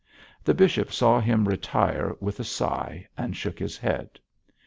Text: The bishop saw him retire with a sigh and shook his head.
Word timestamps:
The 0.43 0.55
bishop 0.55 0.91
saw 0.91 1.19
him 1.19 1.47
retire 1.47 2.15
with 2.19 2.39
a 2.39 2.43
sigh 2.43 3.07
and 3.15 3.37
shook 3.37 3.59
his 3.59 3.77
head. 3.77 4.19